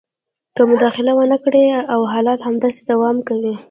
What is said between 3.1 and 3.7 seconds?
کوي